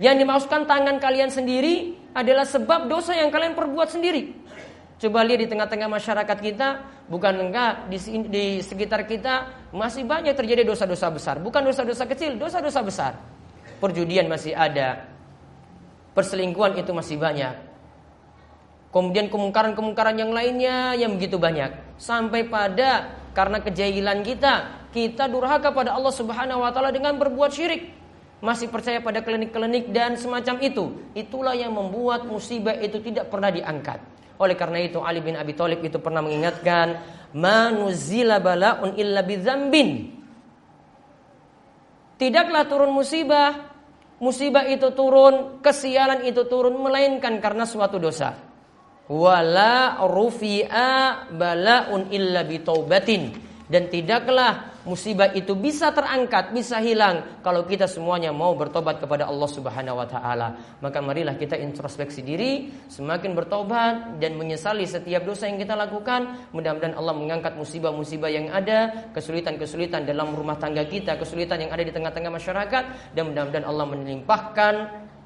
Yang 0.00 0.16
dimaksudkan 0.22 0.68
tangan 0.68 0.96
kalian 0.96 1.32
sendiri 1.32 1.96
adalah 2.16 2.44
sebab 2.48 2.88
dosa 2.88 3.12
yang 3.16 3.28
kalian 3.28 3.52
perbuat 3.52 3.88
sendiri. 3.90 4.39
Coba 5.00 5.24
lihat 5.24 5.40
di 5.40 5.48
tengah-tengah 5.48 5.88
masyarakat 5.88 6.38
kita, 6.44 6.68
bukan 7.08 7.48
enggak 7.48 7.88
di, 7.88 7.96
di 8.28 8.44
sekitar 8.60 9.08
kita 9.08 9.48
masih 9.72 10.04
banyak 10.04 10.36
terjadi 10.36 10.60
dosa-dosa 10.68 11.08
besar. 11.08 11.40
Bukan 11.40 11.64
dosa-dosa 11.64 12.04
kecil, 12.04 12.36
dosa-dosa 12.36 12.84
besar. 12.84 13.12
Perjudian 13.80 14.28
masih 14.28 14.52
ada. 14.52 15.08
Perselingkuhan 16.12 16.76
itu 16.76 16.92
masih 16.92 17.16
banyak. 17.16 17.56
Kemudian 18.92 19.32
kemungkaran-kemungkaran 19.32 20.20
yang 20.20 20.36
lainnya 20.36 20.92
yang 20.92 21.16
begitu 21.16 21.40
banyak. 21.40 21.72
Sampai 21.96 22.44
pada 22.44 23.16
karena 23.32 23.64
kejahilan 23.64 24.20
kita, 24.20 24.84
kita 24.92 25.32
durhaka 25.32 25.72
pada 25.72 25.96
Allah 25.96 26.12
Subhanahu 26.12 26.60
wa 26.60 26.68
taala 26.76 26.92
dengan 26.92 27.16
berbuat 27.16 27.48
syirik. 27.48 27.88
Masih 28.44 28.68
percaya 28.68 29.00
pada 29.00 29.24
klinik-klinik 29.24 29.96
dan 29.96 30.20
semacam 30.20 30.60
itu. 30.60 30.92
Itulah 31.16 31.56
yang 31.56 31.72
membuat 31.72 32.28
musibah 32.28 32.76
itu 32.76 33.00
tidak 33.00 33.32
pernah 33.32 33.48
diangkat. 33.48 34.19
Oleh 34.40 34.56
karena 34.56 34.80
itu 34.80 35.04
Ali 35.04 35.20
bin 35.20 35.36
Abi 35.36 35.52
Thalib 35.52 35.84
itu 35.84 36.00
pernah 36.00 36.24
mengingatkan, 36.24 36.96
"Manuzila 37.36 38.40
balaun 38.40 38.96
illa 38.96 39.20
bidzambin." 39.20 40.16
Tidaklah 42.16 42.64
turun 42.64 42.92
musibah, 42.96 43.52
musibah 44.16 44.64
itu 44.64 44.88
turun, 44.96 45.60
kesialan 45.60 46.24
itu 46.24 46.48
turun 46.48 46.80
melainkan 46.80 47.36
karena 47.36 47.68
suatu 47.68 48.00
dosa. 48.00 48.36
Wala 49.12 50.00
rufi'a 50.08 51.28
balaun 51.36 52.08
illa 52.08 52.40
bitaubatin 52.40 53.49
dan 53.70 53.86
tidaklah 53.86 54.82
musibah 54.82 55.30
itu 55.30 55.54
bisa 55.54 55.94
terangkat, 55.94 56.50
bisa 56.50 56.82
hilang 56.82 57.38
kalau 57.38 57.62
kita 57.62 57.86
semuanya 57.86 58.34
mau 58.34 58.58
bertobat 58.58 58.98
kepada 58.98 59.30
Allah 59.30 59.46
Subhanahu 59.46 60.02
wa 60.02 60.06
taala. 60.10 60.58
Maka 60.82 60.98
marilah 60.98 61.38
kita 61.38 61.54
introspeksi 61.54 62.26
diri, 62.26 62.66
semakin 62.90 63.30
bertobat 63.30 64.18
dan 64.18 64.34
menyesali 64.34 64.82
setiap 64.90 65.22
dosa 65.22 65.46
yang 65.46 65.62
kita 65.62 65.78
lakukan. 65.78 66.50
Mudah-mudahan 66.50 66.98
Allah 66.98 67.14
mengangkat 67.14 67.54
musibah-musibah 67.54 68.26
yang 68.26 68.50
ada, 68.50 69.08
kesulitan-kesulitan 69.14 70.02
dalam 70.02 70.34
rumah 70.34 70.58
tangga 70.58 70.82
kita, 70.82 71.14
kesulitan 71.14 71.62
yang 71.62 71.70
ada 71.70 71.86
di 71.86 71.94
tengah-tengah 71.94 72.32
masyarakat 72.34 73.14
dan 73.14 73.22
mudah-mudahan 73.30 73.66
Allah 73.70 73.86
melimpahkan 73.86 74.74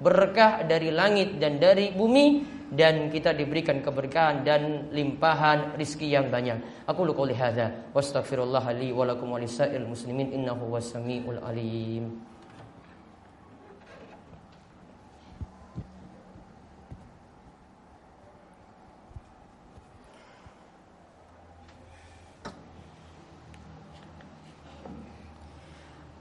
berkah 0.04 0.68
dari 0.68 0.92
langit 0.92 1.40
dan 1.40 1.56
dari 1.56 1.94
bumi 1.96 2.53
dan 2.74 3.08
kita 3.08 3.30
diberikan 3.30 3.78
keberkahan 3.78 4.42
dan 4.42 4.90
limpahan 4.90 5.78
rizki 5.78 6.10
yang 6.10 6.28
banyak. 6.28 6.58
Aku 6.90 7.06
qouli 7.14 7.34
hadza 7.34 7.90
wa 7.94 8.02
astaghfirullah 8.02 8.74
li 8.74 8.90
wa 8.90 9.06
lakum 9.06 9.30
wa 9.30 9.38
lisa'il 9.38 9.86
muslimin 9.86 10.34
innahu 10.34 10.74
was-sami'ul 10.74 11.38
alim. 11.38 12.18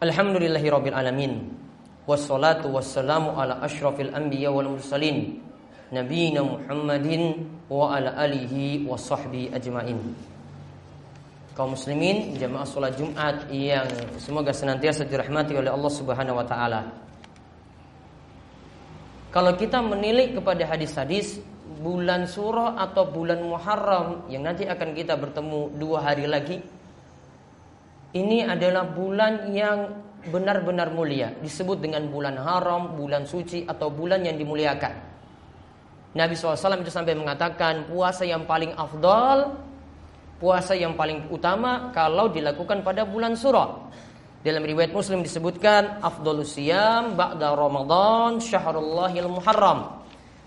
Alhamdulillahi 0.04 0.68
rabbil 0.68 0.98
alamin. 1.00 1.34
Wassalatu 2.04 2.68
wassalamu 2.76 3.40
ala 3.40 3.64
asyrafil 3.64 4.12
anbiya 4.12 4.52
wal 4.52 4.76
mursalin 4.76 5.33
wa 7.70 7.86
ala 7.94 8.18
alihi 8.18 8.86
wa 8.86 8.98
sahbi 8.98 9.50
ajmain. 9.54 9.98
Kaum 11.54 11.78
muslimin 11.78 12.34
jamaah 12.34 12.66
salat 12.66 12.98
Jumat 12.98 13.46
yang 13.54 13.86
semoga 14.18 14.50
senantiasa 14.50 15.06
dirahmati 15.06 15.54
oleh 15.54 15.70
Allah 15.70 15.94
Subhanahu 15.94 16.42
wa 16.42 16.46
taala. 16.50 16.82
Kalau 19.30 19.54
kita 19.54 19.82
menilik 19.82 20.38
kepada 20.38 20.66
hadis-hadis 20.66 21.42
bulan 21.82 22.26
surah 22.26 22.78
atau 22.82 23.06
bulan 23.06 23.42
Muharram 23.46 24.26
yang 24.30 24.46
nanti 24.46 24.66
akan 24.66 24.98
kita 24.98 25.14
bertemu 25.14 25.78
dua 25.78 26.06
hari 26.06 26.26
lagi, 26.26 26.58
ini 28.18 28.46
adalah 28.46 28.90
bulan 28.90 29.50
yang 29.54 29.94
benar-benar 30.30 30.90
mulia, 30.94 31.34
disebut 31.42 31.82
dengan 31.82 32.10
bulan 32.10 32.38
haram, 32.38 32.98
bulan 32.98 33.26
suci 33.26 33.66
atau 33.66 33.94
bulan 33.94 34.26
yang 34.26 34.38
dimuliakan. 34.38 35.13
Nabi 36.14 36.38
SAW 36.38 36.86
itu 36.86 36.94
sampai 36.94 37.18
mengatakan 37.18 37.90
puasa 37.90 38.22
yang 38.22 38.46
paling 38.46 38.70
afdal, 38.78 39.58
puasa 40.38 40.78
yang 40.78 40.94
paling 40.94 41.26
utama 41.34 41.90
kalau 41.90 42.30
dilakukan 42.30 42.86
pada 42.86 43.02
bulan 43.02 43.34
surah. 43.34 43.90
Dalam 44.46 44.62
riwayat 44.62 44.94
Muslim 44.94 45.26
disebutkan 45.26 46.04
afdalus 46.04 46.54
siyam 46.54 47.18
ba'da 47.18 47.58
Ramadan 47.58 48.38
syahrallahil 48.38 49.32
muharram. 49.32 50.04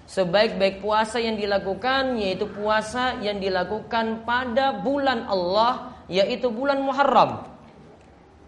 Sebaik-baik 0.06 0.78
puasa 0.86 1.18
yang 1.18 1.34
dilakukan 1.34 2.14
yaitu 2.14 2.46
puasa 2.46 3.18
yang 3.18 3.42
dilakukan 3.42 4.22
pada 4.22 4.78
bulan 4.78 5.26
Allah 5.26 5.98
yaitu 6.06 6.46
bulan 6.46 6.78
Muharram. 6.78 7.42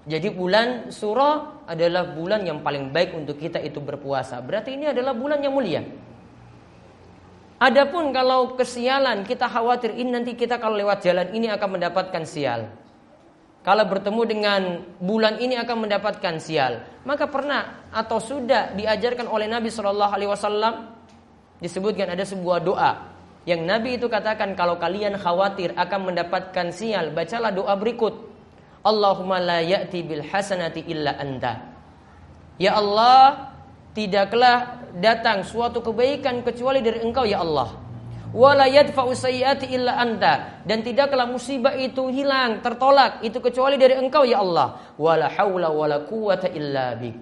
Jadi 0.09 0.31
bulan 0.31 0.89
surah 0.95 1.67
adalah 1.69 2.15
bulan 2.15 2.47
yang 2.47 2.63
paling 2.63 2.95
baik 2.95 3.13
untuk 3.13 3.37
kita 3.37 3.61
itu 3.61 3.83
berpuasa. 3.83 4.39
Berarti 4.41 4.79
ini 4.79 4.89
adalah 4.89 5.13
bulan 5.13 5.43
yang 5.43 5.53
mulia. 5.53 5.83
Adapun 7.59 8.15
kalau 8.15 8.55
kesialan 8.55 9.27
kita 9.27 9.51
khawatir 9.51 9.99
ini 9.99 10.15
nanti 10.15 10.39
kita 10.39 10.63
kalau 10.63 10.79
lewat 10.79 11.03
jalan 11.03 11.27
ini 11.35 11.51
akan 11.51 11.79
mendapatkan 11.79 12.23
sial. 12.23 12.71
Kalau 13.67 13.85
bertemu 13.85 14.23
dengan 14.25 14.61
bulan 15.03 15.43
ini 15.43 15.59
akan 15.59 15.91
mendapatkan 15.91 16.39
sial. 16.39 16.87
Maka 17.03 17.27
pernah 17.27 17.91
atau 17.91 18.23
sudah 18.23 18.73
diajarkan 18.79 19.27
oleh 19.27 19.51
Nabi 19.51 19.75
Shallallahu 19.75 20.13
Alaihi 20.15 20.31
Wasallam 20.31 20.75
disebutkan 21.59 22.15
ada 22.15 22.23
sebuah 22.23 22.63
doa 22.63 23.19
yang 23.49 23.65
Nabi 23.65 23.97
itu 23.97 24.13
katakan 24.13 24.53
kalau 24.53 24.77
kalian 24.77 25.17
khawatir 25.17 25.73
akan 25.73 26.13
mendapatkan 26.13 26.69
sial, 26.69 27.17
bacalah 27.17 27.49
doa 27.49 27.73
berikut. 27.81 28.13
Allahumma 28.85 29.41
la 29.41 29.65
ya'ti 29.65 30.05
bil 30.05 30.21
hasanati 30.21 30.85
illa 30.85 31.17
anta. 31.17 31.57
Ya 32.61 32.77
Allah, 32.77 33.57
tidaklah 33.93 34.85
datang 34.97 35.45
suatu 35.45 35.85
kebaikan 35.85 36.43
kecuali 36.43 36.81
dari 36.81 37.05
Engkau 37.05 37.25
ya 37.25 37.41
Allah. 37.45 37.89
Sayyiati 38.29 39.73
illa 39.73 39.97
anta 39.97 40.61
dan 40.69 40.85
tidaklah 40.85 41.25
musibah 41.25 41.73
itu 41.73 42.13
hilang, 42.13 42.61
tertolak 42.61 43.25
itu 43.25 43.41
kecuali 43.41 43.81
dari 43.81 43.97
Engkau 43.97 44.29
ya 44.29 44.45
Allah. 44.45 44.93
Wala 45.01 45.33
haula 45.33 45.73
wala 45.73 46.05
illa 46.53 46.93
bik. 46.93 47.17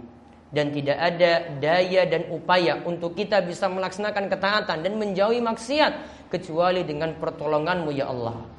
Dan 0.46 0.70
tidak 0.72 0.98
ada 0.98 1.32
daya 1.58 2.06
dan 2.06 2.30
upaya 2.30 2.78
untuk 2.86 3.14
kita 3.18 3.42
bisa 3.42 3.66
melaksanakan 3.66 4.30
ketaatan 4.30 4.78
dan 4.82 4.92
menjauhi 4.94 5.42
maksiat 5.42 6.26
kecuali 6.30 6.82
dengan 6.86 7.14
pertolonganmu 7.18 7.90
ya 7.94 8.10
Allah. 8.10 8.56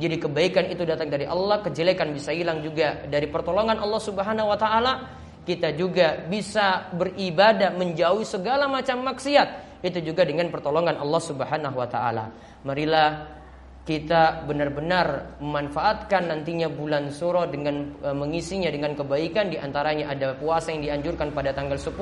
Jadi 0.00 0.16
kebaikan 0.16 0.64
itu 0.72 0.88
datang 0.88 1.12
dari 1.12 1.28
Allah, 1.28 1.60
kejelekan 1.60 2.16
bisa 2.16 2.32
hilang 2.32 2.64
juga 2.64 3.04
dari 3.04 3.28
pertolongan 3.28 3.76
Allah 3.76 4.00
Subhanahu 4.00 4.48
wa 4.48 4.56
taala 4.56 4.92
kita 5.50 5.74
juga 5.74 6.22
bisa 6.30 6.94
beribadah 6.94 7.74
menjauhi 7.74 8.22
segala 8.22 8.70
macam 8.70 9.02
maksiat 9.02 9.82
itu 9.82 9.98
juga 9.98 10.22
dengan 10.22 10.46
pertolongan 10.46 10.94
Allah 11.02 11.18
Subhanahu 11.18 11.74
wa 11.74 11.88
taala. 11.90 12.30
Marilah 12.62 13.26
kita 13.82 14.46
benar-benar 14.46 15.40
memanfaatkan 15.42 16.30
nantinya 16.30 16.70
bulan 16.70 17.10
Suro 17.10 17.48
dengan 17.50 17.98
e, 17.98 18.08
mengisinya 18.14 18.70
dengan 18.70 18.94
kebaikan 18.94 19.50
di 19.50 19.58
antaranya 19.58 20.14
ada 20.14 20.36
puasa 20.38 20.70
yang 20.70 20.86
dianjurkan 20.86 21.34
pada 21.34 21.50
tanggal 21.50 21.74
10 21.74 21.98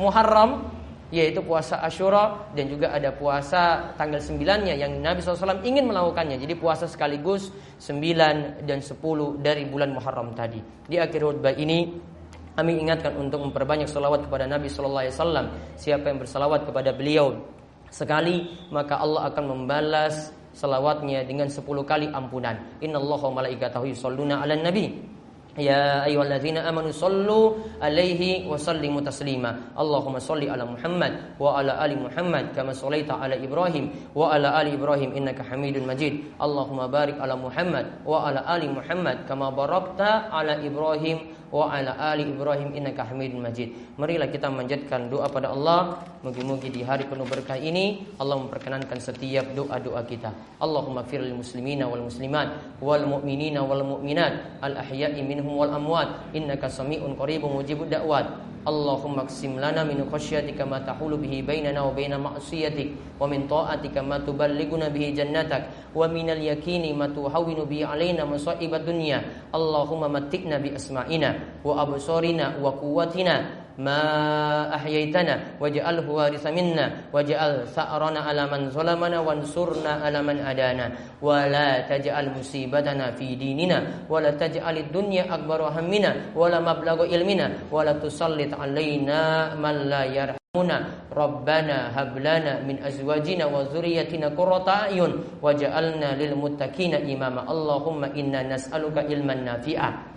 Muharram 0.00 0.66
yaitu 1.14 1.44
puasa 1.46 1.78
Ashura 1.78 2.50
dan 2.58 2.66
juga 2.66 2.90
ada 2.90 3.14
puasa 3.14 3.94
tanggal 3.94 4.18
9-nya 4.18 4.74
yang 4.74 4.98
Nabi 4.98 5.22
SAW 5.22 5.62
ingin 5.62 5.86
melakukannya. 5.86 6.42
Jadi 6.42 6.58
puasa 6.58 6.90
sekaligus 6.90 7.54
9 7.78 8.66
dan 8.66 8.82
10 8.82 8.98
dari 9.38 9.62
bulan 9.68 9.94
Muharram 9.94 10.34
tadi. 10.34 10.58
Di 10.90 10.98
akhir 10.98 11.22
khutbah 11.22 11.54
ini 11.54 12.13
kami 12.54 12.78
ingatkan 12.78 13.18
untuk 13.18 13.42
memperbanyak 13.42 13.90
salawat 13.90 14.30
kepada 14.30 14.46
Nabi 14.46 14.70
Sallallahu 14.70 15.02
Alaihi 15.06 15.14
Wasallam. 15.18 15.46
Siapa 15.74 16.06
yang 16.06 16.18
bersalawat 16.22 16.60
kepada 16.66 16.94
beliau 16.94 17.42
sekali, 17.90 18.46
maka 18.70 18.98
Allah 18.98 19.30
akan 19.30 19.44
membalas 19.50 20.30
salawatnya 20.54 21.26
dengan 21.26 21.50
sepuluh 21.50 21.82
kali 21.82 22.06
ampunan. 22.14 22.54
Inna 22.78 23.02
Allah 23.02 23.20
wa 23.26 23.42
malaikatahu 23.42 23.90
yusalluna 23.90 24.38
ala 24.38 24.54
nabi. 24.54 25.13
يا 25.59 26.05
أيها 26.05 26.23
الذين 26.23 26.57
آمنوا 26.57 26.91
صلوا 26.91 27.45
عليه 27.81 28.47
وسلموا 28.47 29.01
تسليما 29.01 29.75
اللهم 29.79 30.15
صل 30.19 30.41
على 30.49 30.63
محمد 30.65 31.13
وعلى 31.39 31.71
آل 31.85 31.91
محمد 31.99 32.45
كما 32.55 32.73
صليت 32.73 33.11
على 33.11 33.43
إبراهيم 33.43 34.15
وعلى 34.15 34.47
آل 34.61 34.67
إبراهيم 34.79 35.09
إنك 35.19 35.41
حميد 35.41 35.83
مجيد 35.83 36.13
اللهم 36.41 36.79
بارك 36.87 37.15
على 37.19 37.35
محمد 37.35 37.85
وعلى 38.05 38.39
آل 38.55 38.63
محمد 38.71 39.17
كما 39.27 39.49
باركت 39.49 40.01
على 40.31 40.67
إبراهيم 40.67 41.17
wa 41.49 41.73
ala 41.73 41.97
ali 42.13 42.29
Ibrahim 42.29 42.77
innaka 42.77 43.05
Hamidum 43.09 43.41
Majid. 43.41 43.73
Marilah 43.97 44.29
kita 44.29 44.53
menjadikan 44.53 45.09
doa 45.09 45.25
pada 45.29 45.49
Allah. 45.49 46.05
Mugi-mugi 46.21 46.69
di 46.69 46.83
hari 46.83 47.07
penuh 47.07 47.25
berkah 47.25 47.55
ini 47.57 48.05
Allah 48.19 48.37
memperkenankan 48.37 48.99
setiap 49.01 49.55
doa-doa 49.55 50.03
kita. 50.05 50.29
Allahumma 50.61 51.01
firil 51.07 51.33
muslimina 51.33 51.87
wal 51.89 52.05
muslimat 52.05 52.77
wal 52.83 53.07
mu'minina 53.07 53.63
wal 53.63 53.81
mu'minat 53.81 54.61
al 54.61 54.77
ahya'i 54.77 55.23
minhum 55.25 55.42
wal 55.52 55.68
amwat 55.68 56.32
innaka 56.32 56.72
sami'un 56.72 57.12
qaribun 57.12 57.60
mujibud 57.60 57.92
da'wat. 57.92 58.54
Allahumma 58.64 59.28
qsim 59.28 59.60
lana 59.60 59.84
min 59.84 60.00
khasyatika 60.08 60.64
ma 60.64 60.80
tahulu 60.80 61.20
bihi 61.20 61.44
bainana 61.44 61.84
wa 61.84 61.92
baina 61.92 62.16
ma'siyatik 62.16 63.20
wa 63.20 63.28
min 63.28 63.44
ta'atika 63.44 64.00
ma 64.00 64.16
tuballighuna 64.16 64.88
bihi 64.88 65.12
jannatak 65.12 65.92
wa 65.92 66.08
min 66.08 66.32
al-yaqini 66.32 66.96
ma 66.96 67.04
tuhawwinu 67.04 67.68
bihi 67.68 67.84
alaina 67.84 68.24
masa'ibad 68.24 68.88
dunya 68.88 69.20
Allahumma 69.52 70.08
matti'na 70.08 70.64
bi 70.64 70.72
asma'ina 70.72 71.60
wa 71.60 71.84
absarina 71.84 72.56
wa 72.56 72.72
quwwatina 72.72 73.63
ma 73.78 74.70
ahyaitana 74.70 75.58
waj'alhu 75.58 76.10
warisa 76.14 76.54
minna 76.54 77.10
waj'al 77.10 77.66
sa'rana 77.66 78.22
ala 78.26 78.46
man 78.46 78.70
zalamana 78.70 79.18
wansurna 79.20 80.04
ala 80.04 80.22
man 80.22 80.38
adana 80.38 80.94
wa 81.18 81.46
la 81.50 81.82
taj'al 81.88 82.30
musibatana 82.30 83.10
fi 83.18 83.34
dinina 83.34 84.06
wa 84.06 84.22
la 84.22 84.30
taj'al 84.34 84.78
ad-dunya 84.78 85.26
akbaru 85.26 85.70
hammina 85.74 86.34
wa 86.36 86.46
la 86.46 86.62
mablagha 86.62 87.08
ilmina 87.10 87.70
wa 87.72 87.82
la 87.82 87.98
tusallit 87.98 88.54
alaina 88.54 89.54
man 89.58 89.90
la 89.90 90.06
yarham 90.06 90.38
Muna 90.54 91.10
Rabbana 91.10 91.90
hablana 91.90 92.62
min 92.62 92.78
azwajina 92.78 93.50
wa 93.50 93.66
zuriyatina 93.74 94.30
qurrata 94.38 94.86
ayun 94.86 95.42
waj'alna 95.42 96.14
lil 96.14 96.38
muttaqina 96.38 97.02
imama 97.02 97.42
Allahumma 97.42 98.14
inna 98.14 98.46
nas'aluka 98.46 99.02
ilman 99.02 99.42
nafi'ah 99.42 100.13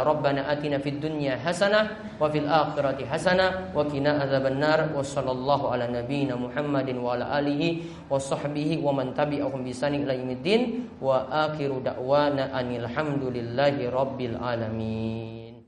rabbana 0.00 0.48
atina 0.48 0.80
fid 0.80 0.96
dunya 0.96 1.36
hasanah 1.36 2.16
wa 2.16 2.24
fil 2.32 2.48
akhirati 2.48 3.04
hasanah 3.04 3.68
wa 3.76 3.84
qina 3.84 4.16
adzabannar 4.16 4.96
wa 4.96 5.04
sallallahu 5.04 5.68
ala 5.68 5.92
nabiyyina 5.92 6.40
Muhammadin 6.40 6.96
wa 7.04 7.20
ala 7.20 7.36
alihi 7.36 7.84
wa 8.08 8.16
sahbihi 8.16 8.80
wa 8.80 8.96
man 8.96 9.12
tabi'ahum 9.12 9.60
bi 9.60 9.76
ihsanin 9.76 10.08
ila 10.08 10.16
yaumiddin. 10.16 10.88
Wa 11.04 11.28
akhiru 11.52 11.84
da'wana 11.84 12.48
anil 12.56 12.88
hamdulillahi 12.88 13.92
rabbil 13.92 14.40
alamin. 14.40 15.60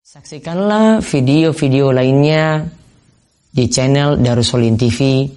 Saksikanlah 0.00 1.04
video-video 1.04 1.92
lainnya 1.92 2.64
di 3.52 3.68
channel 3.68 4.16
Darussolin 4.16 4.80
TV 4.80 5.28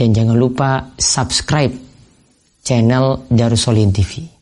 dan 0.00 0.16
jangan 0.16 0.36
lupa 0.40 0.96
subscribe 0.96 1.76
channel 2.64 3.28
Darussolin 3.28 3.92
TV. 3.92 4.39